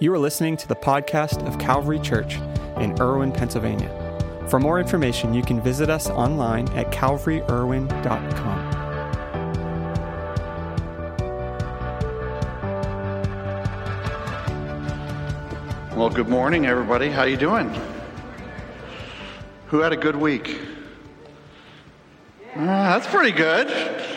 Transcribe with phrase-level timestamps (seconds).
[0.00, 2.38] You are listening to the podcast of Calvary Church
[2.78, 3.88] in Irwin, Pennsylvania.
[4.48, 8.70] For more information, you can visit us online at calvaryirwin.com.
[15.96, 17.08] Well, good morning, everybody.
[17.08, 17.72] How are you doing?
[19.68, 20.58] Who had a good week?
[22.56, 23.68] Uh, that's pretty good.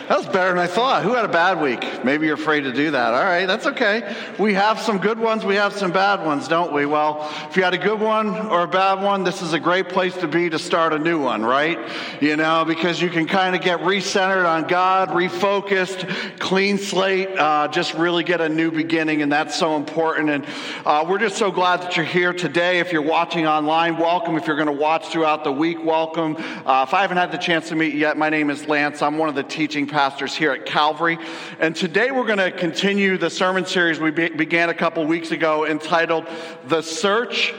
[0.08, 1.02] That was better than I thought.
[1.02, 2.02] Who had a bad week?
[2.02, 3.12] Maybe you're afraid to do that.
[3.12, 4.16] All right, that's okay.
[4.38, 6.86] We have some good ones, we have some bad ones, don't we?
[6.86, 9.90] Well, if you had a good one or a bad one, this is a great
[9.90, 11.78] place to be to start a new one, right?
[12.22, 17.68] You know, because you can kind of get recentered on God, refocused, clean slate, uh,
[17.68, 20.30] just really get a new beginning, and that's so important.
[20.30, 20.46] And
[20.86, 22.78] uh, we're just so glad that you're here today.
[22.78, 24.38] If you're watching online, welcome.
[24.38, 26.34] If you're going to watch throughout the week, welcome.
[26.64, 29.02] Uh, if I haven't had the chance to meet you yet, my name is Lance.
[29.02, 31.18] I'm one of the teaching pastors here at Calvary.
[31.58, 35.32] And today we're going to continue the sermon series we be- began a couple weeks
[35.32, 36.24] ago entitled
[36.66, 37.52] The Search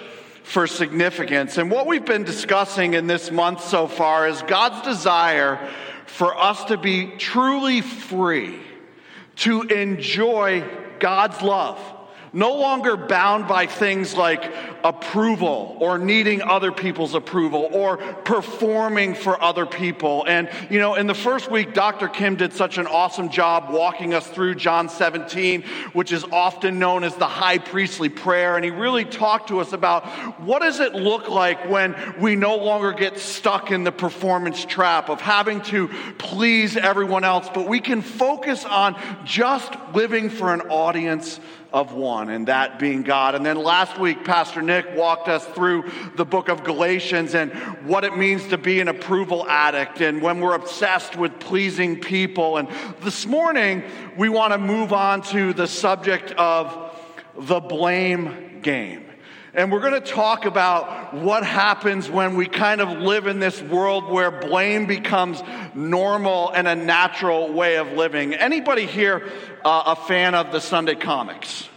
[0.43, 1.57] for Significance.
[1.57, 5.69] And what we've been discussing in this month so far is God's desire
[6.05, 8.57] for us to be truly free,
[9.35, 10.63] to enjoy
[10.99, 11.77] God's love
[12.33, 19.41] no longer bound by things like approval or needing other people's approval or performing for
[19.41, 20.25] other people.
[20.27, 22.07] And, you know, in the first week, Dr.
[22.07, 25.63] Kim did such an awesome job walking us through John 17,
[25.93, 28.55] which is often known as the high priestly prayer.
[28.55, 30.05] And he really talked to us about
[30.39, 35.09] what does it look like when we no longer get stuck in the performance trap
[35.09, 40.61] of having to please everyone else, but we can focus on just living for an
[40.61, 41.39] audience
[41.71, 43.35] of one, and that being God.
[43.35, 47.51] And then last week, Pastor Nick walked us through the book of Galatians and
[47.85, 52.57] what it means to be an approval addict and when we're obsessed with pleasing people.
[52.57, 52.67] And
[53.01, 53.83] this morning,
[54.17, 56.95] we want to move on to the subject of
[57.37, 59.08] the blame game.
[59.53, 63.59] And we're going to talk about what happens when we kind of live in this
[63.61, 65.41] world where blame becomes
[65.73, 68.35] normal and a natural way of living.
[68.35, 69.27] Anybody here
[69.65, 71.67] uh, a fan of the Sunday comics?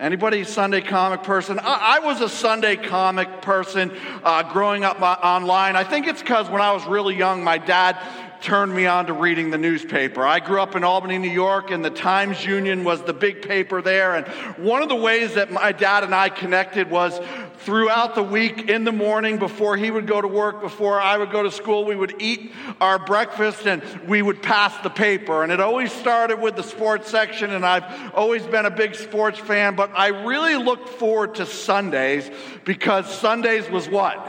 [0.00, 1.60] Anybody Sunday comic person?
[1.60, 3.92] I, I was a Sunday comic person
[4.24, 5.76] uh, growing up uh, online.
[5.76, 7.96] I think it's because when I was really young, my dad
[8.44, 10.24] turned me on to reading the newspaper.
[10.24, 13.80] I grew up in Albany, New York, and the Times Union was the big paper
[13.80, 14.14] there.
[14.14, 14.26] And
[14.62, 17.18] one of the ways that my dad and I connected was
[17.60, 21.32] throughout the week in the morning before he would go to work, before I would
[21.32, 22.52] go to school, we would eat
[22.82, 25.42] our breakfast and we would pass the paper.
[25.42, 29.38] And it always started with the sports section, and I've always been a big sports
[29.38, 32.30] fan, but I really looked forward to Sundays
[32.66, 34.28] because Sundays was what?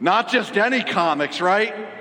[0.00, 1.95] Not just any comics, right?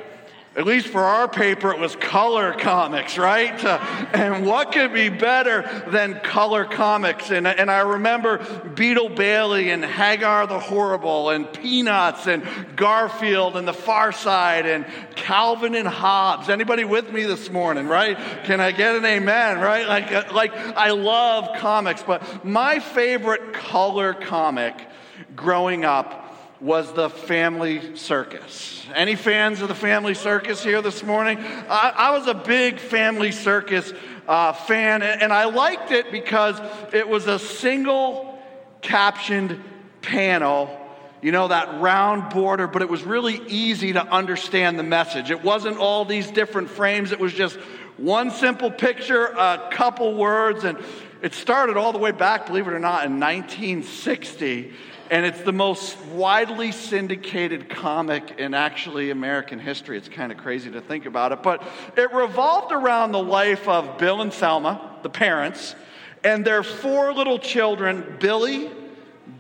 [0.56, 3.62] At least for our paper, it was color comics, right?
[3.62, 3.78] Uh,
[4.14, 7.30] and what could be better than color comics?
[7.30, 8.38] And, and I remember
[8.74, 12.42] Beetle Bailey and Hagar the Horrible and Peanuts and
[12.78, 14.86] Garfield and The Far Side and
[15.16, 16.48] Calvin and Hobbes.
[16.48, 18.18] Anybody with me this morning, right?
[18.46, 19.86] Can I get an amen, right?
[19.86, 24.88] Like, uh, like I love comics, but my favorite color comic
[25.36, 26.25] growing up
[26.66, 28.84] was the family circus.
[28.96, 31.38] Any fans of the family circus here this morning?
[31.38, 33.94] I, I was a big family circus
[34.28, 36.60] uh, fan, and, and I liked it because
[36.92, 38.42] it was a single
[38.82, 39.64] captioned
[40.02, 40.82] panel
[41.22, 45.32] you know, that round border, but it was really easy to understand the message.
[45.32, 47.58] It wasn't all these different frames, it was just
[47.98, 50.78] one simple picture, a couple words, and
[51.24, 54.74] it started all the way back, believe it or not, in 1960
[55.12, 59.98] and it's the most widely syndicated comic in actually American history.
[59.98, 61.44] It's kind of crazy to think about it.
[61.44, 61.64] But
[61.96, 65.76] it revolved around the life of Bill and Thelma, the parents,
[66.24, 68.72] and their four little children Billy,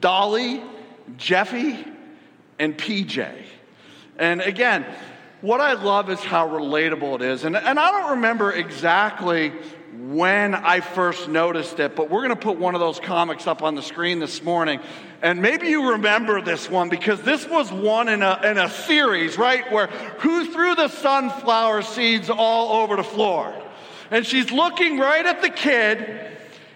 [0.01, 0.63] Dolly,
[1.17, 1.83] Jeffy,
[2.59, 3.33] and PJ.
[4.17, 4.85] And again,
[5.41, 7.43] what I love is how relatable it is.
[7.43, 9.51] And, and I don't remember exactly
[9.97, 13.63] when I first noticed it, but we're going to put one of those comics up
[13.63, 14.79] on the screen this morning.
[15.21, 19.37] And maybe you remember this one because this was one in a, in a series,
[19.37, 19.71] right?
[19.71, 23.53] Where who threw the sunflower seeds all over the floor?
[24.11, 26.31] And she's looking right at the kid,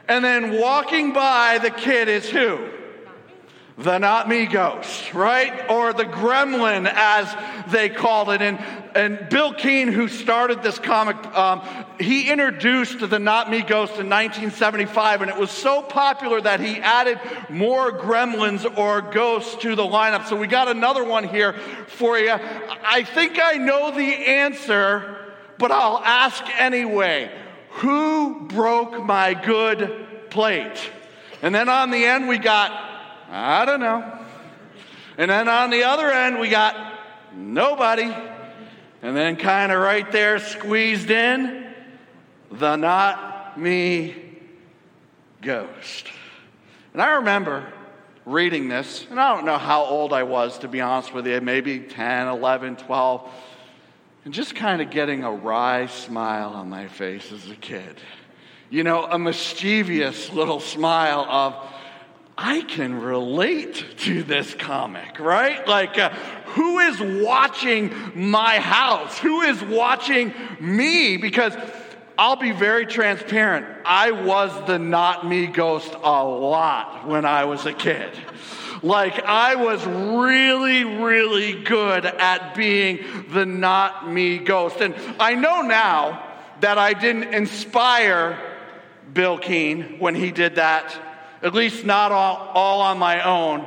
[0.07, 2.78] and then walking by the kid is who?
[3.79, 5.69] The not me ghost, right?
[5.69, 7.33] Or the gremlin, as
[7.71, 8.41] they called it.
[8.41, 8.59] And,
[8.93, 11.61] and Bil Keane, who started this comic, um,
[11.97, 16.75] he introduced the not me ghost in 1975, and it was so popular that he
[16.75, 20.27] added more gremlins or ghosts to the lineup.
[20.27, 21.53] So we got another one here
[21.87, 22.33] for you.
[22.33, 27.31] I think I know the answer, but I'll ask anyway.
[27.69, 30.91] Who broke my good plate?
[31.41, 32.88] And then on the end, we got,
[33.29, 34.19] I don't know.
[35.17, 36.75] And then on the other end, we got
[37.35, 38.13] nobody.
[39.01, 41.73] And then, kind of right there, squeezed in,
[42.51, 44.15] the not me
[45.41, 46.07] ghost.
[46.93, 47.71] And I remember
[48.25, 51.39] reading this, and I don't know how old I was, to be honest with you,
[51.41, 53.31] maybe 10, 11, 12,
[54.25, 57.95] and just kind of getting a wry smile on my face as a kid.
[58.69, 61.55] You know, a mischievous little smile of,
[62.41, 65.68] I can relate to this comic, right?
[65.68, 66.09] Like, uh,
[66.56, 69.18] who is watching my house?
[69.18, 71.18] Who is watching me?
[71.18, 71.53] Because
[72.18, 73.65] I'll be very transparent.
[73.83, 78.18] I was the not me ghost a lot when I was a kid.
[78.81, 83.00] Like, I was really, really good at being
[83.31, 84.80] the not me ghost.
[84.80, 86.25] And I know now
[86.62, 88.39] that I didn't inspire
[89.13, 90.97] Bil Keane when he did that,
[91.41, 93.65] at least not all, all on my own.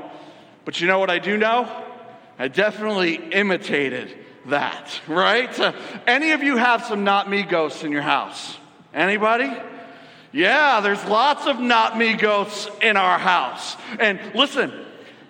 [0.64, 1.84] But you know what I do know?
[2.38, 4.16] I definitely imitated
[4.46, 5.58] that, right?
[5.58, 5.72] Uh,
[6.06, 8.56] any of you have some not me ghosts in your house?
[8.94, 9.50] Anybody?
[10.32, 13.76] Yeah, there's lots of not me ghosts in our house.
[13.98, 14.72] And listen,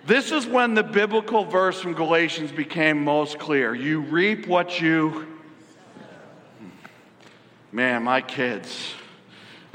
[0.05, 3.75] this is when the biblical verse from Galatians became most clear.
[3.75, 5.27] You reap what you.
[7.71, 8.93] Man, my kids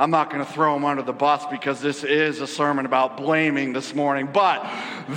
[0.00, 3.16] I'm not going to throw them under the bus because this is a sermon about
[3.16, 4.64] blaming this morning, but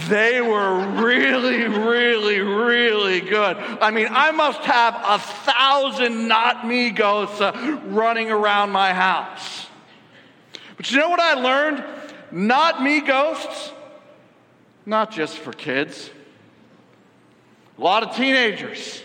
[0.07, 3.57] they were really, really, really good.
[3.57, 9.68] I mean, I must have a thousand not me ghosts uh, running around my house.
[10.78, 11.84] But you know what I learned?
[12.31, 13.72] Not me ghosts,
[14.88, 16.10] not just for kids,
[17.77, 19.04] a lot of teenagers.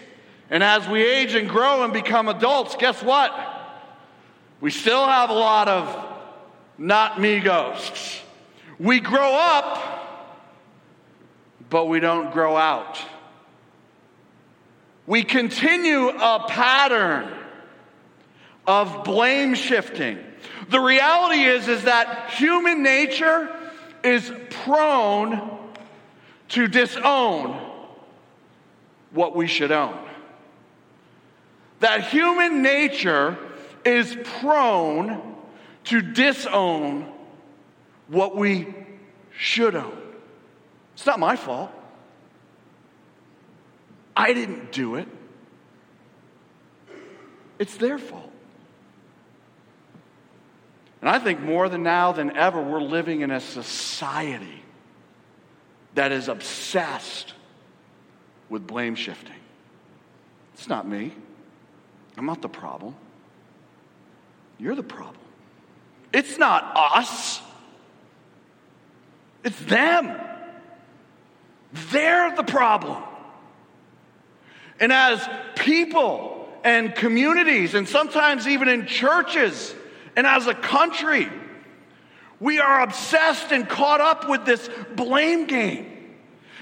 [0.49, 3.56] And as we age and grow and become adults, guess what?
[4.61, 6.05] We still have a lot of
[6.79, 8.21] not me ghosts.
[8.79, 10.47] We grow up,
[11.71, 12.99] but we don't grow out.
[15.07, 17.33] We continue a pattern
[18.67, 20.19] of blame shifting.
[20.69, 23.49] The reality is, is that human nature
[24.03, 25.59] is prone
[26.49, 27.61] to disown
[29.13, 29.99] what we should own.
[31.81, 33.39] That human nature
[33.87, 35.37] is prone
[35.85, 37.13] to disown
[38.09, 38.75] what we
[39.37, 39.97] should own.
[40.95, 41.71] It's not my fault.
[44.17, 45.07] I didn't do it.
[47.59, 48.33] It's their fault.
[51.01, 54.63] And I think more than now than ever, we're living in a society
[55.95, 57.35] that is obsessed
[58.49, 59.37] with blame shifting.
[60.55, 61.13] It's not me.
[62.17, 62.95] I'm not the problem.
[64.59, 65.17] You're the problem.
[66.13, 67.41] It's not us,
[69.45, 70.21] it's them.
[71.91, 73.03] They're the problem.
[74.81, 75.27] And as
[75.57, 79.75] people and communities, and sometimes even in churches,
[80.17, 81.29] and as a country,
[82.41, 85.93] we are obsessed and caught up with this blame game.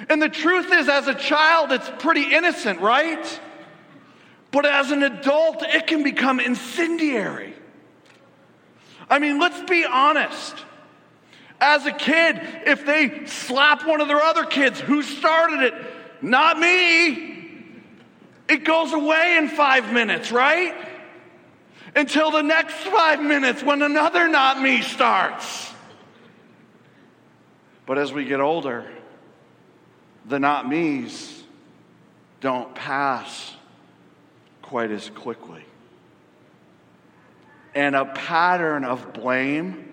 [0.08, 3.40] And the truth is, as a child, it's pretty innocent, right?
[4.50, 7.53] But as an adult, it can become incendiary.
[9.08, 10.54] I mean, let's be honest.
[11.60, 15.74] As a kid, if they slap one of their other kids, who started it?
[16.20, 17.34] Not me.
[18.48, 20.74] It goes away in five minutes, right?
[21.96, 25.72] Until the next five minutes when another not me starts.
[27.86, 28.84] But as we get older,
[30.26, 31.42] the not me's
[32.40, 33.54] don't pass
[34.62, 35.64] quite as quickly
[37.74, 39.88] and a pattern of blame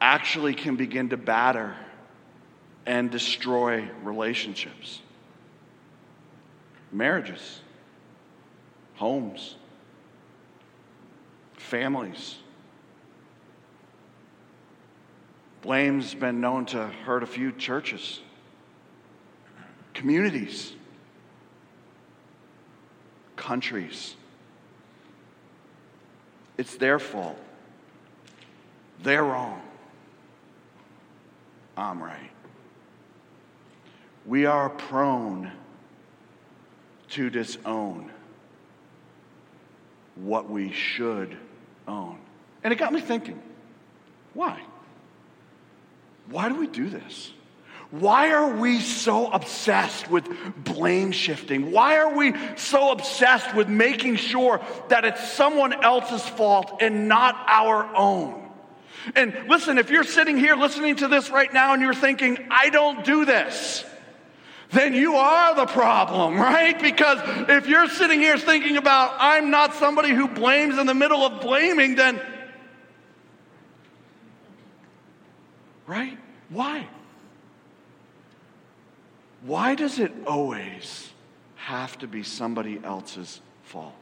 [0.00, 1.74] actually can begin to batter
[2.86, 5.00] and destroy relationships,
[6.92, 7.60] marriages,
[8.94, 9.56] homes,
[11.56, 12.36] families.
[15.62, 18.20] Blame's been known to hurt a few churches,
[19.92, 20.72] communities,
[23.36, 24.14] countries.
[26.58, 27.38] It's their fault.
[29.02, 29.62] They're wrong.
[31.76, 32.30] I'm right.
[34.26, 35.52] We are prone
[37.10, 38.10] to disown
[40.16, 41.36] what we should
[41.86, 42.18] own.
[42.64, 43.40] And it got me thinking
[44.34, 44.60] why?
[46.28, 47.32] Why do we do this?
[47.90, 51.72] Why are we so obsessed with blame shifting?
[51.72, 57.34] Why are we so obsessed with making sure that it's someone else's fault and not
[57.46, 58.46] our own?
[59.14, 62.68] And listen, if you're sitting here listening to this right now and you're thinking, I
[62.68, 63.86] don't do this,
[64.70, 66.78] then you are the problem, right?
[66.78, 71.24] Because if you're sitting here thinking about, I'm not somebody who blames in the middle
[71.24, 72.20] of blaming, then,
[75.86, 76.18] right?
[76.50, 76.86] Why?
[79.42, 81.10] Why does it always
[81.56, 83.94] have to be somebody else's fault?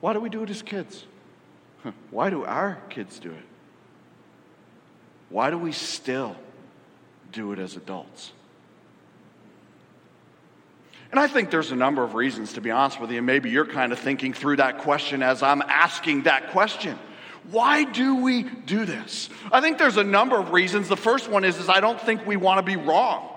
[0.00, 1.06] Why do we do it as kids?
[2.10, 3.44] Why do our kids do it?
[5.30, 6.36] Why do we still
[7.32, 8.32] do it as adults?
[11.10, 13.18] And I think there's a number of reasons, to be honest with you.
[13.18, 16.98] And Maybe you're kind of thinking through that question as I'm asking that question.
[17.50, 19.28] Why do we do this?
[19.52, 20.88] I think there's a number of reasons.
[20.88, 23.28] The first one is, is I don't think we want to be wrong.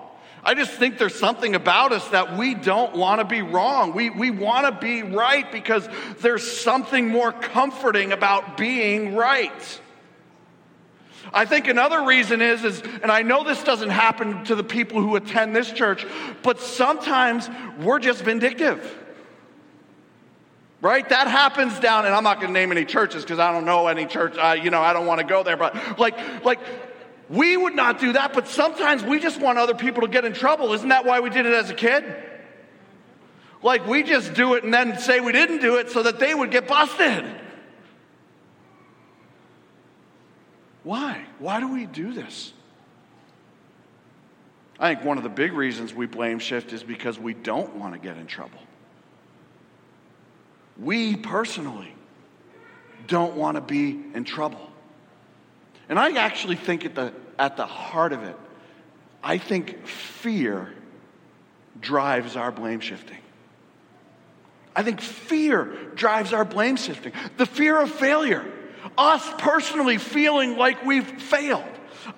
[0.44, 3.92] I just think there's something about us that we don't want to be wrong.
[3.94, 5.88] We, we want to be right because
[6.20, 9.80] there's something more comforting about being right.
[11.32, 15.02] I think another reason is, is, and I know this doesn't happen to the people
[15.02, 16.06] who attend this church,
[16.42, 17.48] but sometimes
[17.80, 18.96] we're just vindictive.
[20.80, 21.06] Right?
[21.08, 23.88] That happens down, and I'm not going to name any churches because I don't know
[23.88, 24.36] any church.
[24.38, 25.56] Uh, you know, I don't want to go there.
[25.56, 26.60] But like, like
[27.28, 28.32] we would not do that.
[28.32, 30.72] But sometimes we just want other people to get in trouble.
[30.72, 32.04] Isn't that why we did it as a kid?
[33.62, 36.34] Like we just do it and then say we didn't do it so that they
[36.34, 37.24] would get busted.
[40.84, 41.24] Why?
[41.38, 42.52] Why do we do this?
[44.80, 47.94] I think one of the big reasons we blame shift is because we don't want
[47.94, 48.60] to get in trouble.
[50.78, 51.92] We personally
[53.08, 54.67] don't want to be in trouble.
[55.88, 58.36] And I actually think at the, at the heart of it,
[59.22, 60.72] I think fear
[61.80, 63.18] drives our blame shifting.
[64.76, 65.64] I think fear
[65.94, 67.12] drives our blame shifting.
[67.36, 68.44] The fear of failure
[68.96, 71.64] us personally feeling like we've failed.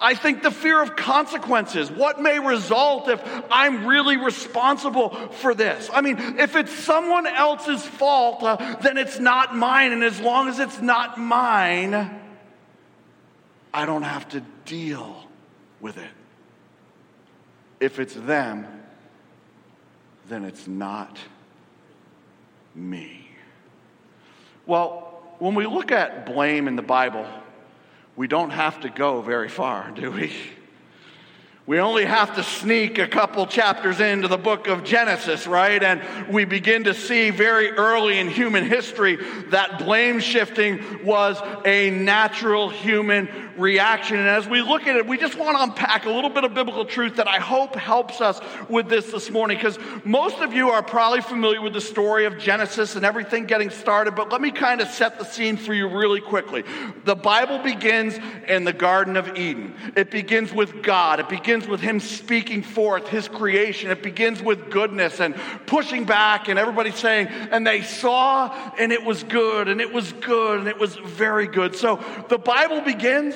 [0.00, 5.90] I think the fear of consequences, what may result if I'm really responsible for this.
[5.92, 9.92] I mean, if it's someone else's fault, uh, then it's not mine.
[9.92, 12.19] And as long as it's not mine,
[13.72, 15.24] I don't have to deal
[15.80, 16.10] with it.
[17.78, 18.66] If it's them,
[20.28, 21.18] then it's not
[22.74, 23.28] me.
[24.66, 27.26] Well, when we look at blame in the Bible,
[28.16, 30.32] we don't have to go very far, do we?
[31.70, 35.80] We only have to sneak a couple chapters into the book of Genesis, right?
[35.80, 39.18] And we begin to see very early in human history
[39.50, 44.18] that blame shifting was a natural human reaction.
[44.18, 46.54] And as we look at it, we just want to unpack a little bit of
[46.54, 49.56] biblical truth that I hope helps us with this this morning.
[49.56, 53.70] Because most of you are probably familiar with the story of Genesis and everything getting
[53.70, 56.64] started, but let me kind of set the scene for you really quickly.
[57.04, 61.70] The Bible begins in the Garden of Eden, it begins with God, it begins begins
[61.70, 63.90] with him speaking forth his creation.
[63.90, 65.34] It begins with goodness and
[65.66, 70.12] pushing back, and everybody saying, and they saw, and it was good, and it was
[70.12, 71.76] good, and it was very good.
[71.76, 73.34] So the Bible begins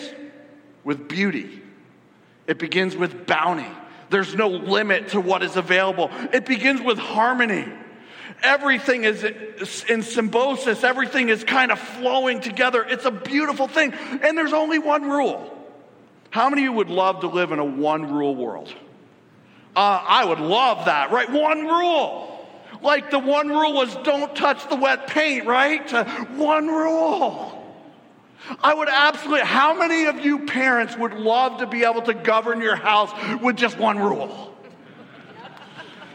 [0.84, 1.62] with beauty,
[2.46, 3.70] it begins with bounty.
[4.10, 6.10] There's no limit to what is available.
[6.32, 7.66] It begins with harmony.
[8.42, 9.24] Everything is
[9.88, 12.84] in symbiosis, everything is kind of flowing together.
[12.84, 13.92] It's a beautiful thing.
[13.92, 15.53] And there's only one rule
[16.34, 18.74] how many of you would love to live in a one rule world?
[19.76, 21.30] Uh, I would love that, right?
[21.30, 22.44] One rule.
[22.82, 25.94] Like the one rule was don't touch the wet paint, right?
[25.94, 27.64] Uh, one rule.
[28.60, 32.60] I would absolutely, how many of you parents would love to be able to govern
[32.60, 34.52] your house with just one rule?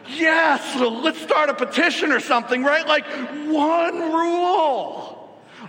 [0.09, 2.85] Yes, let's start a petition or something, right?
[2.85, 3.05] Like
[3.47, 5.18] one rule.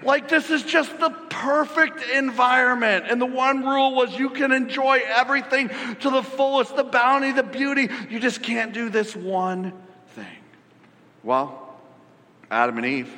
[0.03, 3.07] Like, this is just the perfect environment.
[3.09, 7.43] And the one rule was you can enjoy everything to the fullest the bounty, the
[7.43, 7.89] beauty.
[8.09, 9.73] You just can't do this one
[10.15, 10.27] thing.
[11.23, 11.79] Well,
[12.51, 13.15] Adam and Eve,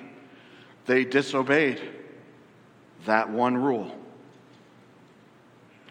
[0.86, 1.80] they disobeyed
[3.06, 3.96] that one rule.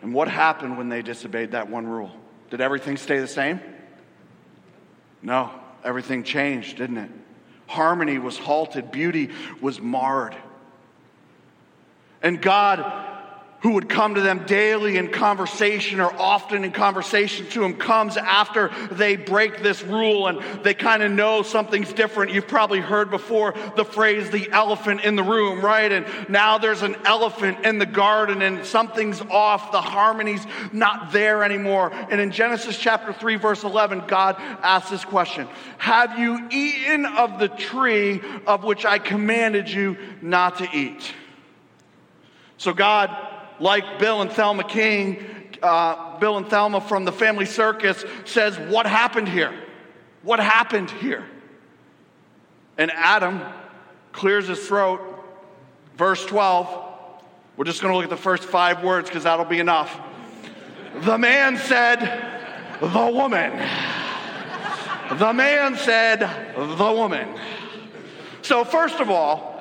[0.02, 2.12] And what happened when they disobeyed that one rule?
[2.50, 3.60] Did everything stay the same?
[5.22, 5.52] No,
[5.84, 7.12] everything changed, didn't it?
[7.68, 9.30] Harmony was halted, beauty
[9.62, 10.36] was marred.
[12.22, 13.02] And God,
[13.62, 18.18] who would come to them daily in conversation or often in conversation to them comes
[18.18, 22.32] after they break this rule and they kind of know something's different.
[22.32, 25.92] You've probably heard before the phrase the elephant in the room, right?
[25.92, 29.72] And now there's an elephant in the garden and something's off.
[29.72, 31.92] The harmony's not there anymore.
[31.94, 35.48] And in Genesis chapter 3, verse 11, God asks this question
[35.78, 41.14] Have you eaten of the tree of which I commanded you not to eat?
[42.62, 43.10] So God
[43.60, 45.26] like Bill and Thelma King,
[45.64, 49.52] uh, Bill and Thelma from the Family Circus, says, What happened here?
[50.22, 51.26] What happened here?
[52.78, 53.42] And Adam
[54.12, 55.02] clears his throat.
[55.98, 56.68] Verse 12.
[57.58, 60.00] We're just going to look at the first five words because that'll be enough.
[60.98, 61.98] The man said,
[62.80, 63.58] The woman.
[65.18, 66.20] The man said,
[66.56, 67.28] The woman.
[68.44, 69.52] So, first of all,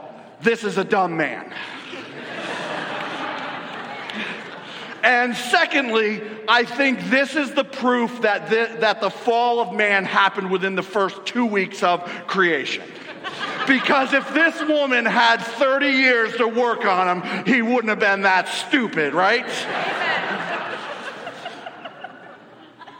[0.42, 1.54] this is a dumb man.
[5.02, 10.04] And secondly, I think this is the proof that the, that the fall of man
[10.04, 12.84] happened within the first two weeks of creation.
[13.66, 18.22] Because if this woman had 30 years to work on him, he wouldn't have been
[18.22, 19.46] that stupid, right?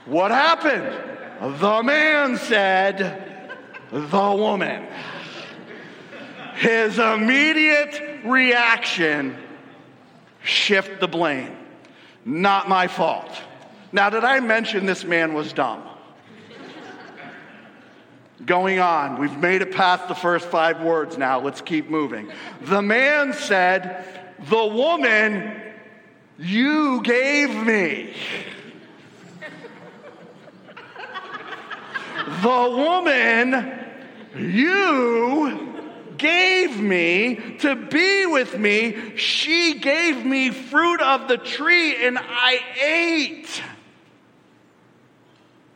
[0.07, 1.59] what happened?
[1.61, 3.31] The man said,
[3.91, 4.87] the woman.
[6.55, 9.37] His immediate reaction
[10.43, 11.57] shift the blame.
[12.31, 13.29] Not my fault.
[13.91, 15.83] Now, did I mention this man was dumb?
[18.47, 21.41] Going on, we've made it past the first five words now.
[21.41, 22.31] Let's keep moving.
[22.63, 24.05] The man said,
[24.49, 25.61] The woman
[26.39, 28.15] you gave me.
[32.43, 33.73] the woman
[34.37, 35.70] you
[36.21, 39.17] gave me to be with me.
[39.17, 43.63] She gave me fruit of the tree and I ate.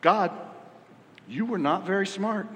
[0.01, 0.31] God,
[1.27, 2.47] you were not very smart.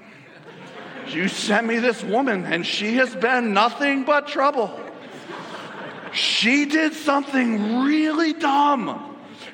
[1.07, 4.79] You sent me this woman and she has been nothing but trouble.
[6.13, 9.08] She did something really dumb.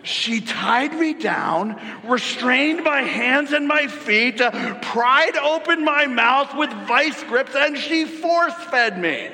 [0.06, 6.56] She tied me down, restrained my hands and my feet, uh, pried open my mouth
[6.56, 9.30] with vice grips, and she force fed me.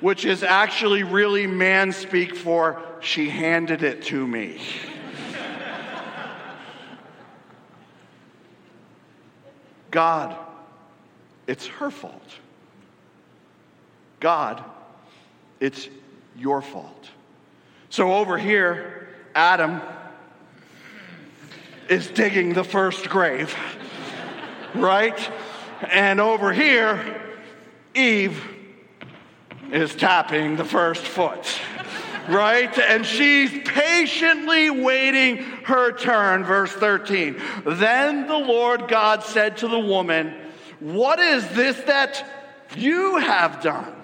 [0.00, 4.60] Which is actually really man speak for she handed it to me.
[9.90, 10.36] God,
[11.46, 12.38] it's her fault.
[14.20, 14.64] God,
[15.60, 15.88] it's
[16.36, 17.10] your fault.
[17.92, 19.82] So over here, Adam
[21.90, 23.54] is digging the first grave,
[24.74, 25.30] right?
[25.90, 27.20] And over here,
[27.94, 28.42] Eve
[29.70, 31.60] is tapping the first foot,
[32.30, 32.78] right?
[32.78, 36.44] And she's patiently waiting her turn.
[36.44, 37.36] Verse 13.
[37.66, 40.34] Then the Lord God said to the woman,
[40.80, 42.24] What is this that
[42.74, 43.94] you have done?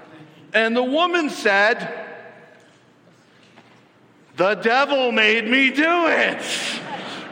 [0.52, 2.07] And the woman said,
[4.38, 6.40] the devil made me do it.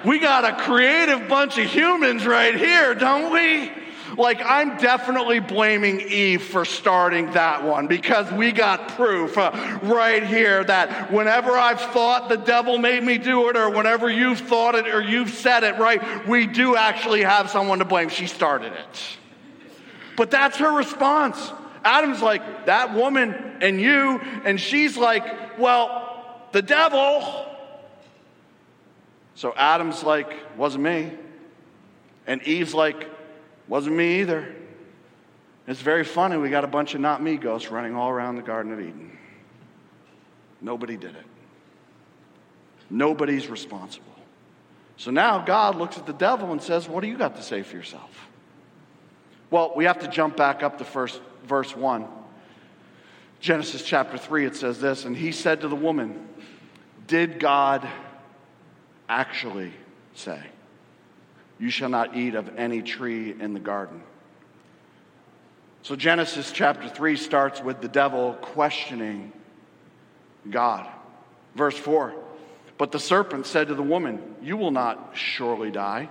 [0.04, 3.70] We got a creative bunch of humans right here, don't we?
[4.16, 10.24] Like, I'm definitely blaming Eve for starting that one because we got proof uh, right
[10.24, 14.74] here that whenever I've thought the devil made me do it, or whenever you've thought
[14.74, 18.08] it or you've said it, right, we do actually have someone to blame.
[18.08, 19.02] She started it.
[20.16, 21.52] But that's her response.
[21.84, 26.05] Adam's like, that woman and you, and she's like, well,
[26.56, 27.46] the devil.
[29.34, 31.12] So Adam's like, wasn't me.
[32.26, 33.10] And Eve's like,
[33.68, 34.54] wasn't me either.
[35.66, 36.38] It's very funny.
[36.38, 39.18] We got a bunch of not me ghosts running all around the Garden of Eden.
[40.62, 41.26] Nobody did it.
[42.88, 44.14] Nobody's responsible.
[44.96, 47.62] So now God looks at the devil and says, What do you got to say
[47.62, 48.28] for yourself?
[49.50, 52.06] Well, we have to jump back up to first verse 1.
[53.40, 56.26] Genesis chapter 3, it says this And he said to the woman,
[57.06, 57.86] Did God
[59.08, 59.72] actually
[60.14, 60.40] say,
[61.58, 64.02] You shall not eat of any tree in the garden?
[65.82, 69.32] So Genesis chapter 3 starts with the devil questioning
[70.50, 70.88] God.
[71.54, 72.12] Verse 4
[72.76, 76.08] But the serpent said to the woman, You will not surely die.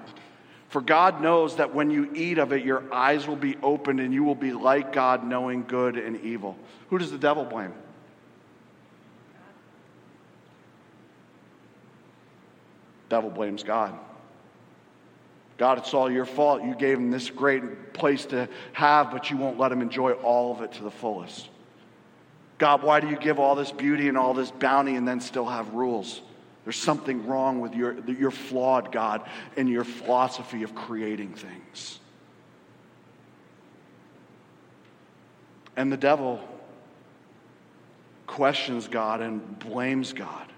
[0.70, 4.14] For God knows that when you eat of it, your eyes will be opened and
[4.14, 6.58] you will be like God, knowing good and evil.
[6.90, 7.74] Who does the devil blame?
[13.16, 13.98] Devil blames God.
[15.58, 16.62] God, it's all your fault.
[16.66, 20.52] You gave him this great place to have, but you won't let him enjoy all
[20.52, 21.48] of it to the fullest.
[22.58, 25.46] God, why do you give all this beauty and all this bounty and then still
[25.46, 26.22] have rules?
[26.66, 29.22] There's something wrong with your, your flawed God
[29.56, 32.00] and your philosophy of creating things.
[35.78, 36.42] And the devil
[38.28, 40.52] questions God and blames God.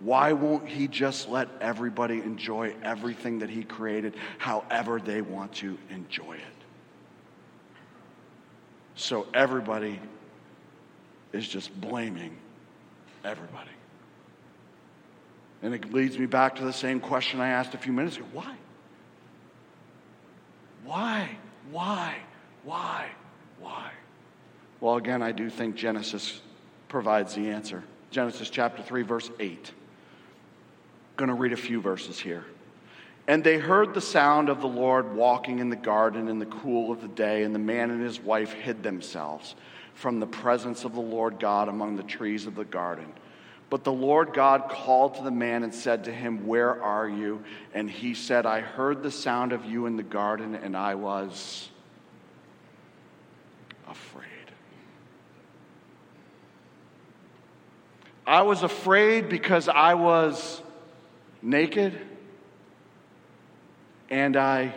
[0.00, 5.78] Why won't he just let everybody enjoy everything that he created however they want to
[5.90, 6.42] enjoy it?
[8.94, 10.00] So everybody
[11.32, 12.36] is just blaming
[13.24, 13.70] everybody.
[15.62, 18.26] And it leads me back to the same question I asked a few minutes ago
[18.32, 18.54] why?
[20.84, 21.30] Why?
[21.70, 22.16] Why?
[22.64, 23.08] Why?
[23.60, 23.90] Why?
[24.80, 26.40] Well, again, I do think Genesis
[26.88, 27.82] provides the answer.
[28.10, 29.72] Genesis chapter 3, verse 8.
[31.16, 32.44] Going to read a few verses here.
[33.28, 36.92] And they heard the sound of the Lord walking in the garden in the cool
[36.92, 39.56] of the day, and the man and his wife hid themselves
[39.94, 43.12] from the presence of the Lord God among the trees of the garden.
[43.68, 47.42] But the Lord God called to the man and said to him, Where are you?
[47.74, 51.68] And he said, I heard the sound of you in the garden, and I was
[53.88, 54.22] afraid.
[58.24, 60.62] I was afraid because I was
[61.42, 61.98] naked
[64.10, 64.72] and I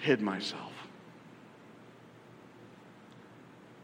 [0.00, 0.72] hid myself.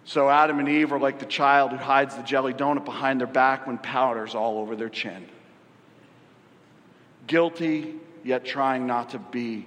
[0.05, 3.27] So Adam and Eve are like the child who hides the jelly donut behind their
[3.27, 5.27] back when powder's all over their chin.
[7.27, 9.67] Guilty, yet trying not to be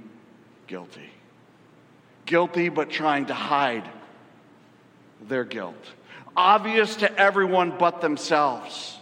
[0.68, 1.10] guilty.
[2.26, 3.90] Guilty, but trying to hide
[5.22, 5.76] their guilt.
[6.36, 8.95] Obvious to everyone but themselves.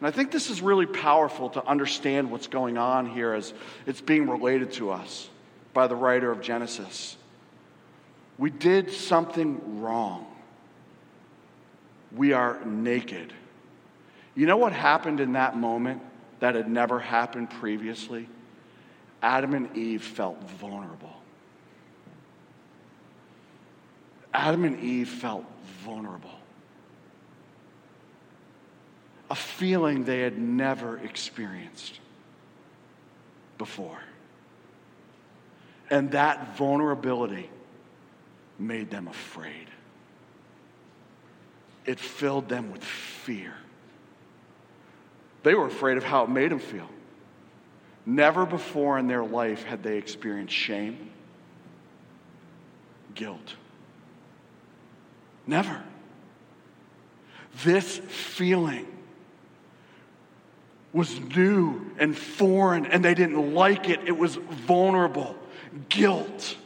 [0.00, 3.52] And I think this is really powerful to understand what's going on here as
[3.86, 5.28] it's being related to us
[5.74, 7.18] by the writer of Genesis.
[8.38, 10.26] We did something wrong.
[12.16, 13.34] We are naked.
[14.34, 16.00] You know what happened in that moment
[16.40, 18.26] that had never happened previously?
[19.22, 21.14] Adam and Eve felt vulnerable.
[24.32, 25.44] Adam and Eve felt
[25.84, 26.39] vulnerable
[29.30, 32.00] a feeling they had never experienced
[33.58, 33.98] before.
[35.88, 37.48] And that vulnerability
[38.58, 39.68] made them afraid.
[41.86, 43.54] It filled them with fear.
[45.44, 46.88] They were afraid of how it made them feel.
[48.04, 51.10] Never before in their life had they experienced shame,
[53.14, 53.54] guilt.
[55.46, 55.82] Never.
[57.62, 58.86] This feeling
[60.92, 64.00] was new and foreign and they didn't like it.
[64.06, 65.36] It was vulnerable,
[65.88, 66.56] guilt.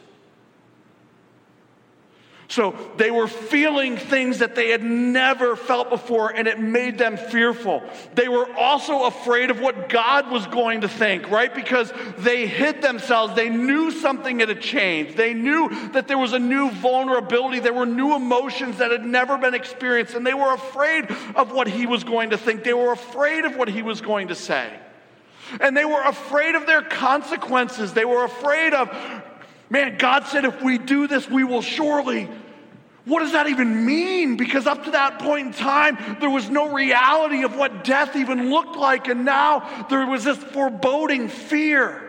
[2.54, 7.16] So they were feeling things that they had never felt before, and it made them
[7.16, 7.82] fearful.
[8.14, 11.52] They were also afraid of what God was going to think, right?
[11.52, 13.34] Because they hid themselves.
[13.34, 15.16] They knew something had changed.
[15.16, 17.58] They knew that there was a new vulnerability.
[17.58, 21.66] There were new emotions that had never been experienced, and they were afraid of what
[21.66, 22.62] He was going to think.
[22.62, 24.72] They were afraid of what He was going to say.
[25.60, 27.94] And they were afraid of their consequences.
[27.94, 28.96] They were afraid of,
[29.70, 32.28] man, God said if we do this, we will surely
[33.04, 34.36] what does that even mean?
[34.36, 38.50] Because up to that point in time, there was no reality of what death even
[38.50, 39.08] looked like.
[39.08, 42.00] And now there was this foreboding fear.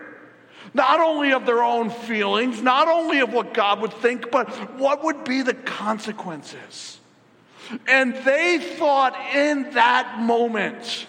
[0.73, 5.03] Not only of their own feelings, not only of what God would think, but what
[5.03, 6.99] would be the consequences.
[7.87, 11.07] And they thought in that moment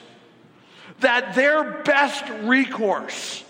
[1.01, 3.44] that their best recourse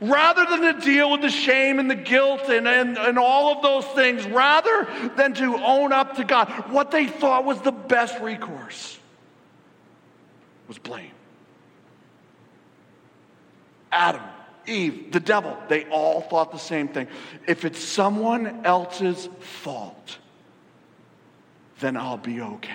[0.00, 3.62] Rather than to deal with the shame and the guilt and, and, and all of
[3.62, 8.18] those things, rather than to own up to God, what they thought was the best
[8.20, 8.98] recourse
[10.68, 11.10] was blame.
[13.90, 14.22] Adam,
[14.66, 17.08] Eve, the devil, they all thought the same thing.
[17.46, 20.18] If it's someone else's fault,
[21.80, 22.72] then I'll be okay.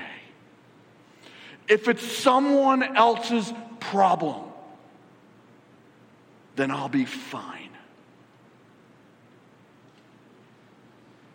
[1.68, 4.47] If it's someone else's problem,
[6.58, 7.70] then I'll be fine.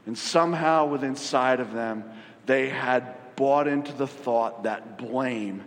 [0.04, 2.04] And somehow, within inside of them,
[2.44, 5.62] they had bought into the thought that blame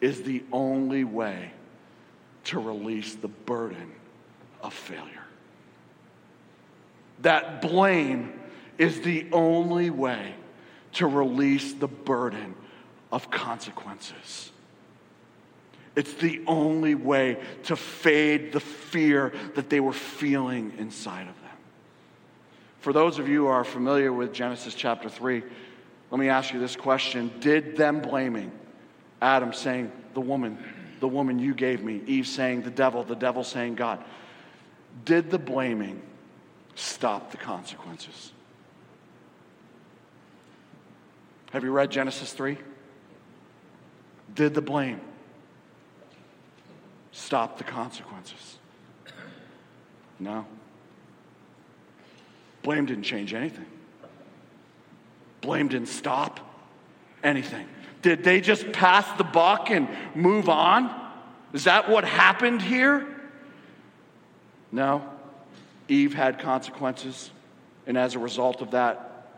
[0.00, 1.52] is the only way
[2.44, 3.92] to release the burden
[4.60, 5.24] of failure.
[7.20, 8.38] That blame
[8.78, 10.34] is the only way
[10.94, 12.54] to release the burden
[13.12, 14.50] of consequences.
[15.98, 21.56] It's the only way to fade the fear that they were feeling inside of them.
[22.78, 25.42] For those of you who are familiar with Genesis chapter 3,
[26.12, 28.52] let me ask you this question Did them blaming
[29.20, 30.56] Adam saying, The woman,
[31.00, 33.98] the woman you gave me, Eve saying, The devil, the devil saying, God,
[35.04, 36.00] did the blaming
[36.76, 38.30] stop the consequences?
[41.50, 42.56] Have you read Genesis 3?
[44.36, 45.00] Did the blame
[47.28, 48.56] stop the consequences?
[50.18, 50.46] No.
[52.62, 53.66] Blame didn't change anything.
[55.42, 56.40] blame didn't stop
[57.22, 57.68] anything.
[58.00, 60.90] Did they just pass the buck and move on?
[61.52, 63.06] Is that what happened here?
[64.72, 65.06] No.
[65.86, 67.30] Eve had consequences,
[67.86, 69.28] and as a result of that,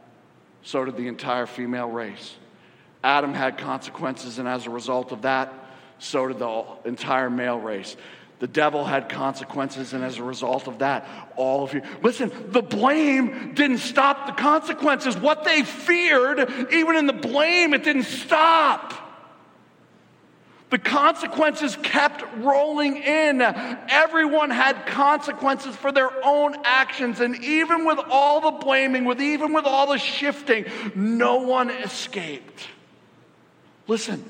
[0.62, 2.36] so did the entire female race.
[3.02, 5.52] Adam had consequences, and as a result of that,
[6.00, 7.96] so did the entire male race.
[8.40, 11.82] The devil had consequences, and as a result of that, all of you.
[12.02, 15.14] Listen, the blame didn't stop the consequences.
[15.16, 18.94] What they feared, even in the blame, it didn't stop.
[20.70, 23.42] The consequences kept rolling in.
[23.42, 27.20] Everyone had consequences for their own actions.
[27.20, 32.68] And even with all the blaming, with even with all the shifting, no one escaped.
[33.86, 34.24] Listen,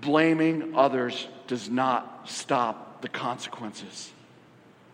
[0.00, 4.12] blaming others does not stop the consequences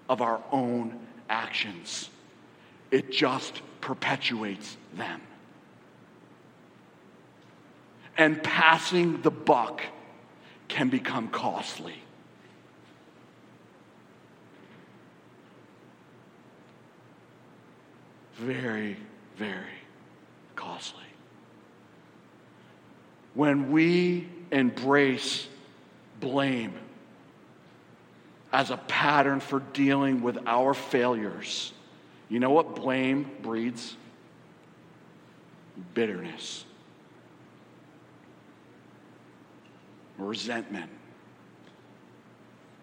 [0.09, 2.11] of our own actions,
[2.91, 5.21] it just perpetuates them.
[8.19, 9.83] And passing the buck
[10.69, 11.95] can become costly.
[18.37, 18.97] Very,
[19.37, 19.65] very
[20.57, 21.03] costly
[23.35, 25.49] when we embrace
[26.21, 26.75] blame
[28.53, 31.73] as a pattern for dealing with our failures,
[32.29, 33.97] you know what blame breeds?
[35.95, 36.65] Bitterness,
[40.19, 40.91] resentment.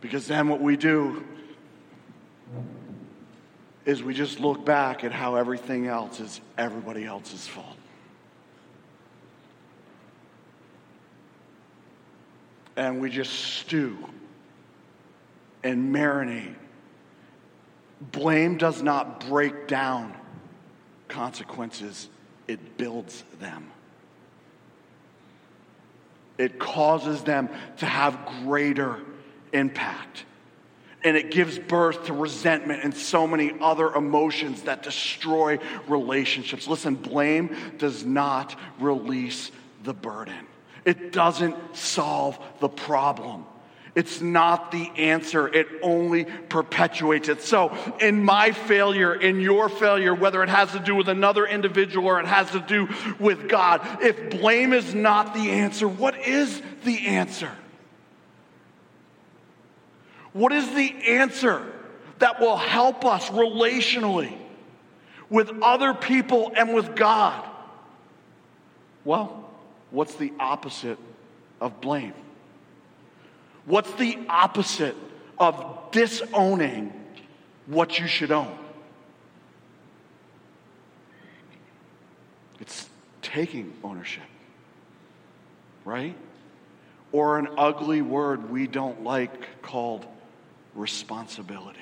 [0.02, 1.24] Because then what we do
[3.86, 7.79] is we just look back at how everything else is everybody else's fault.
[12.80, 13.98] And we just stew
[15.64, 16.56] and marinate.
[18.00, 20.16] Blame does not break down
[21.10, 22.08] consequences,
[22.48, 23.70] it builds them.
[26.38, 29.02] It causes them to have greater
[29.52, 30.24] impact.
[31.04, 36.66] And it gives birth to resentment and so many other emotions that destroy relationships.
[36.66, 39.52] Listen, blame does not release
[39.84, 40.48] the burden.
[40.90, 43.46] It doesn't solve the problem.
[43.94, 45.48] It's not the answer.
[45.48, 47.44] It only perpetuates it.
[47.44, 52.08] So, in my failure, in your failure, whether it has to do with another individual
[52.08, 56.60] or it has to do with God, if blame is not the answer, what is
[56.86, 57.52] the answer?
[60.34, 61.72] What is the answer
[62.18, 64.36] that will help us relationally
[65.30, 67.48] with other people and with God?
[69.06, 69.49] Well,
[69.92, 70.98] What's the opposite
[71.60, 72.14] of blame?
[73.66, 74.96] What's the opposite
[75.38, 76.94] of disowning
[77.66, 78.58] what you should own?
[82.60, 82.90] It's
[83.22, 84.24] taking ownership,
[85.86, 86.16] right?
[87.12, 90.06] Or an ugly word we don't like called
[90.76, 91.80] responsibility.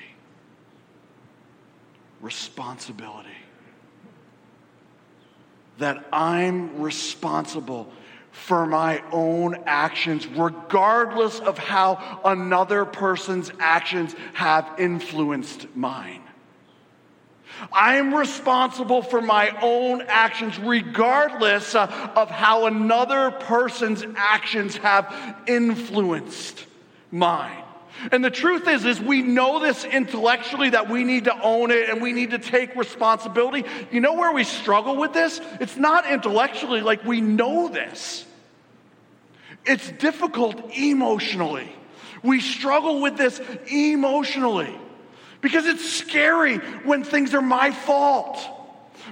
[2.21, 3.36] Responsibility
[5.77, 7.91] that I'm responsible
[8.31, 16.21] for my own actions, regardless of how another person's actions have influenced mine.
[17.71, 25.13] I am responsible for my own actions, regardless uh, of how another person's actions have
[25.47, 26.65] influenced
[27.11, 27.63] mine.
[28.11, 31.89] And the truth is, is we know this intellectually that we need to own it
[31.89, 33.67] and we need to take responsibility.
[33.91, 35.41] You know where we struggle with this?
[35.59, 38.25] It's not intellectually, like we know this.
[39.65, 41.69] It's difficult emotionally.
[42.23, 44.75] We struggle with this emotionally
[45.41, 48.39] because it's scary when things are my fault.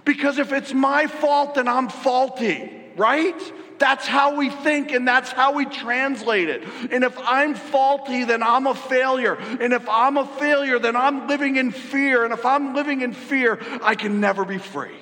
[0.04, 3.40] Because if it's my fault, then I'm faulty, right?
[3.78, 6.64] That's how we think and that's how we translate it.
[6.92, 9.36] And if I'm faulty, then I'm a failure.
[9.36, 12.24] And if I'm a failure, then I'm living in fear.
[12.24, 14.96] And if I'm living in fear, I can never be free.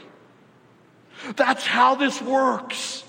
[1.36, 3.04] That's how this works.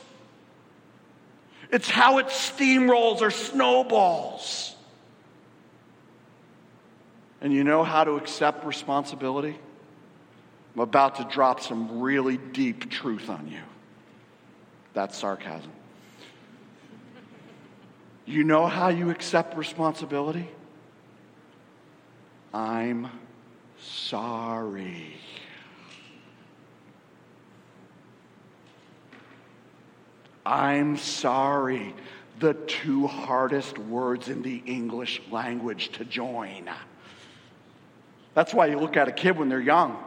[1.71, 4.77] It's how it steamrolls or snowballs.
[7.41, 9.59] And you know how to accept responsibility?
[10.75, 13.61] I'm about to drop some really deep truth on you.
[14.95, 15.71] That's sarcasm.
[18.27, 20.49] You know how you accept responsibility?
[22.55, 23.11] I'm
[23.81, 25.17] sorry.
[30.47, 31.95] I'm sorry.
[32.39, 36.71] The two hardest words in the English language to join.
[38.35, 40.03] That's why you look at a kid when they're young.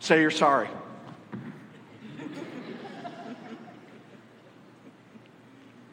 [0.00, 0.68] Say you're sorry.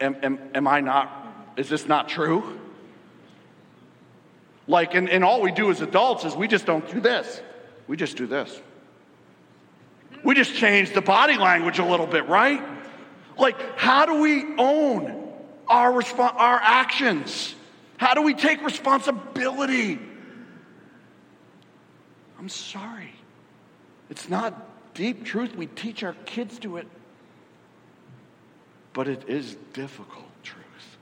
[0.06, 2.58] Am, am, am I not, is this not true?
[4.66, 7.40] Like, and, and all we do as adults is we just don't do this.
[7.86, 8.60] We just do this.
[10.24, 12.62] We just change the body language a little bit, right?
[13.38, 15.32] Like, how do we own
[15.68, 17.54] our, resp- our actions?
[17.96, 20.00] How do we take responsibility?
[22.38, 23.12] I'm sorry.
[24.10, 25.54] It's not deep truth.
[25.54, 26.88] We teach our kids to it.
[28.96, 30.96] But it is difficult truth.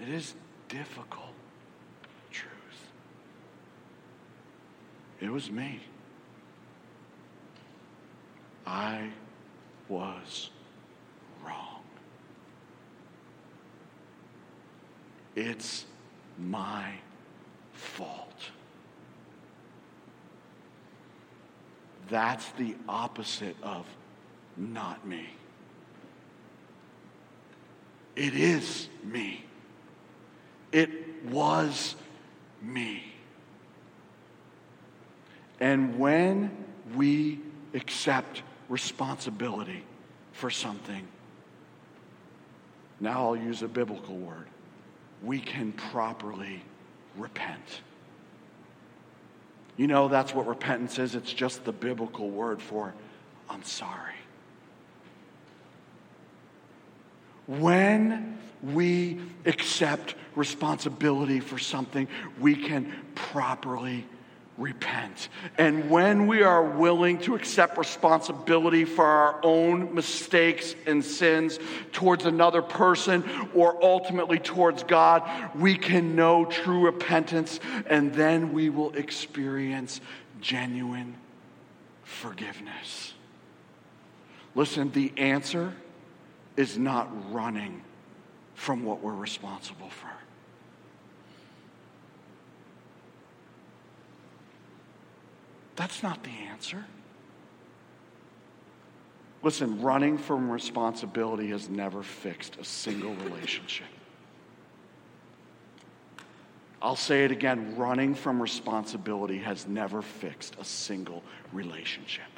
[0.00, 0.34] It is
[0.68, 1.34] difficult
[2.30, 2.52] truth.
[5.20, 5.80] It was me.
[8.64, 9.10] I
[9.88, 10.50] was
[11.44, 11.82] wrong.
[15.34, 15.84] It's
[16.38, 16.92] my
[17.72, 18.52] fault.
[22.08, 23.84] That's the opposite of
[24.56, 25.30] not me.
[28.16, 29.44] It is me.
[30.72, 30.90] It
[31.26, 31.96] was
[32.62, 33.02] me.
[35.60, 37.40] And when we
[37.74, 39.84] accept responsibility
[40.32, 41.06] for something,
[43.00, 44.46] now I'll use a biblical word,
[45.22, 46.62] we can properly
[47.16, 47.82] repent.
[49.76, 51.14] You know, that's what repentance is.
[51.14, 52.94] It's just the biblical word for
[53.48, 54.14] I'm sorry.
[57.46, 62.08] When we accept responsibility for something,
[62.40, 64.06] we can properly
[64.56, 65.28] repent.
[65.58, 71.58] And when we are willing to accept responsibility for our own mistakes and sins
[71.92, 78.70] towards another person or ultimately towards God, we can know true repentance and then we
[78.70, 80.00] will experience
[80.40, 81.16] genuine
[82.04, 83.14] forgiveness.
[84.54, 85.74] Listen, the answer
[86.56, 87.82] is not running
[88.54, 90.10] from what we're responsible for.
[95.76, 96.84] That's not the answer.
[99.42, 103.86] Listen, running from responsibility has never fixed a single relationship.
[106.80, 112.33] I'll say it again running from responsibility has never fixed a single relationship.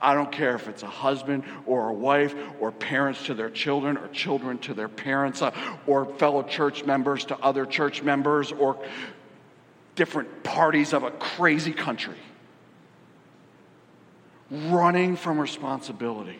[0.00, 3.96] I don't care if it's a husband or a wife or parents to their children
[3.96, 5.52] or children to their parents uh,
[5.86, 8.78] or fellow church members to other church members or
[9.94, 12.18] different parties of a crazy country.
[14.50, 16.38] Running from responsibility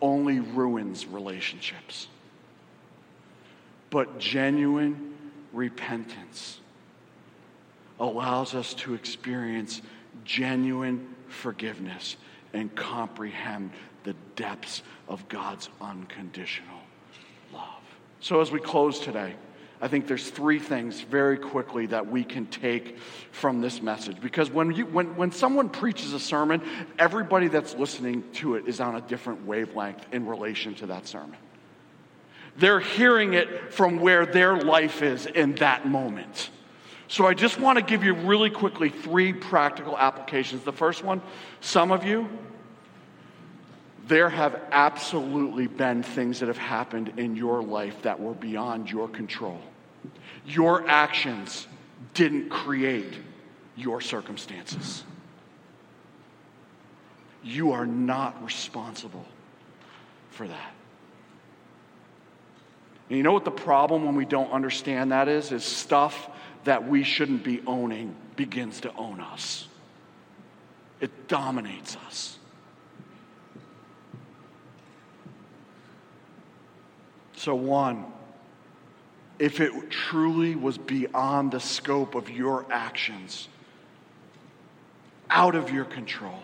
[0.00, 2.06] only ruins relationships.
[3.90, 5.16] But genuine
[5.52, 6.60] repentance
[7.98, 9.82] allows us to experience
[10.24, 12.16] genuine forgiveness
[12.58, 13.70] and comprehend
[14.04, 16.80] the depths of God's unconditional
[17.52, 17.82] love.
[18.20, 19.34] So, as we close today,
[19.80, 22.98] I think there's three things very quickly that we can take
[23.30, 24.20] from this message.
[24.20, 26.62] Because when, you, when, when someone preaches a sermon,
[26.98, 31.36] everybody that's listening to it is on a different wavelength in relation to that sermon.
[32.56, 36.50] They're hearing it from where their life is in that moment.
[37.08, 40.62] So I just want to give you really quickly three practical applications.
[40.62, 41.22] The first one,
[41.62, 42.28] some of you,
[44.06, 49.08] there have absolutely been things that have happened in your life that were beyond your
[49.08, 49.60] control.
[50.46, 51.66] Your actions
[52.12, 53.14] didn't create
[53.74, 55.02] your circumstances.
[57.42, 59.24] You are not responsible
[60.30, 60.74] for that.
[63.08, 65.52] And you know what the problem when we don't understand that is?
[65.52, 66.28] Is stuff
[66.64, 69.68] that we shouldn't be owning begins to own us.
[71.00, 72.38] It dominates us.
[77.34, 78.04] So, one,
[79.38, 83.48] if it truly was beyond the scope of your actions,
[85.30, 86.42] out of your control,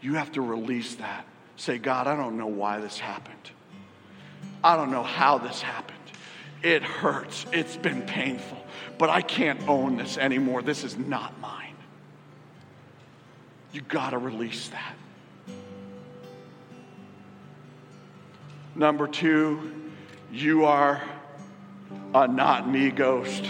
[0.00, 1.24] you have to release that.
[1.56, 3.50] Say, God, I don't know why this happened.
[4.62, 5.97] I don't know how this happened.
[6.62, 7.46] It hurts.
[7.52, 8.58] It's been painful.
[8.98, 10.62] But I can't own this anymore.
[10.62, 11.76] This is not mine.
[13.72, 14.94] You got to release that.
[18.74, 19.72] Number two,
[20.32, 21.02] you are
[22.14, 23.44] a not me ghost.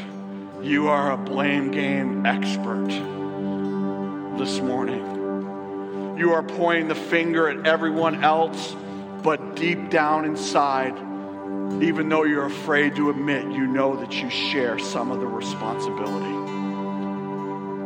[0.63, 2.89] You are a blame game expert
[4.39, 6.17] this morning.
[6.19, 8.75] You are pointing the finger at everyone else,
[9.23, 10.97] but deep down inside,
[11.83, 16.35] even though you're afraid to admit, you know that you share some of the responsibility.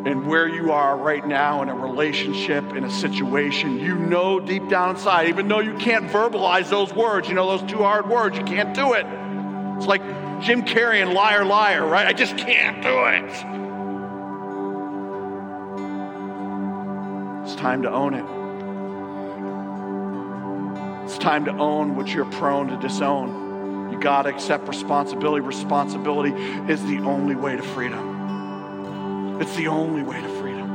[0.05, 4.69] and where you are right now in a relationship, in a situation, you know deep
[4.69, 8.37] down inside, even though you can't verbalize those words, you know, those two hard words,
[8.37, 9.07] you can't do it.
[9.77, 10.03] It's like
[10.41, 12.07] Jim Carrey and Liar Liar, right?
[12.07, 13.25] I just can't do it.
[17.45, 18.25] It's time to own it.
[21.05, 23.52] It's time to own what you're prone to disown.
[24.03, 25.41] To accept responsibility.
[25.43, 26.33] Responsibility
[26.71, 29.41] is the only way to freedom.
[29.41, 30.75] It's the only way to freedom.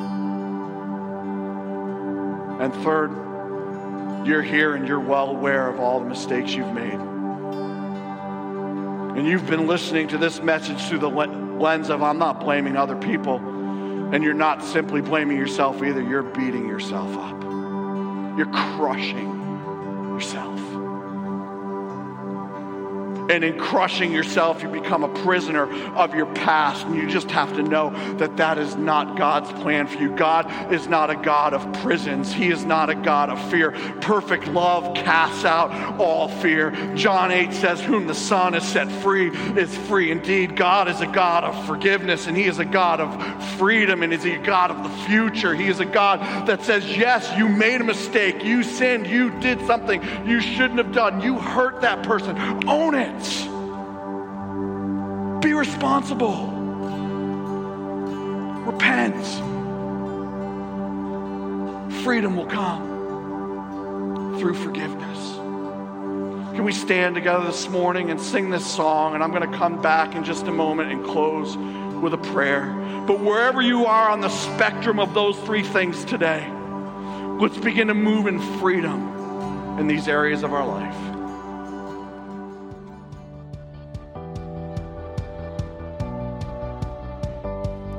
[2.61, 3.11] And third,
[4.25, 6.93] you're here and you're well aware of all the mistakes you've made.
[9.17, 12.95] And you've been listening to this message through the lens of I'm not blaming other
[12.95, 13.36] people.
[13.36, 17.43] And you're not simply blaming yourself either, you're beating yourself up.
[18.38, 19.34] You're crushing
[20.13, 20.47] yourself.
[23.30, 26.86] And in crushing yourself, you become a prisoner of your past.
[26.86, 30.15] And you just have to know that that is not God's plan for you.
[30.15, 33.71] God is not a God of prisons, He is not a God of fear.
[34.01, 36.71] Perfect love casts out all fear.
[36.95, 40.55] John 8 says, Whom the Son has set free is free indeed.
[40.55, 44.25] God is a God of forgiveness, and He is a God of freedom, and is
[44.25, 45.53] a God of the future.
[45.53, 48.43] He is a God that says, Yes, you made a mistake.
[48.43, 49.07] You sinned.
[49.07, 51.21] You did something you shouldn't have done.
[51.21, 52.38] You hurt that person.
[52.67, 53.16] Own it.
[55.41, 56.47] Be responsible.
[58.65, 59.26] Repent.
[62.03, 65.36] Freedom will come through forgiveness.
[66.55, 69.13] Can we stand together this morning and sing this song?
[69.13, 71.55] And I'm going to come back in just a moment and close
[72.01, 72.74] with a prayer.
[73.05, 76.49] But wherever you are on the spectrum of those three things today,
[77.39, 81.07] let's begin to move in freedom in these areas of our life.